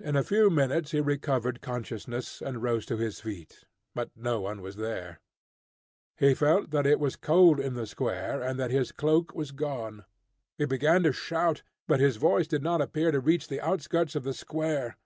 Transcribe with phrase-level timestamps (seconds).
[0.00, 4.62] In a few minutes he recovered consciousness, and rose to his feet, but no one
[4.62, 5.20] was there.
[6.16, 10.06] He felt that it was cold in the square, and that his cloak was gone.
[10.56, 14.22] He began to shout, but his voice did not appear to reach the outskirts of
[14.24, 14.96] the square.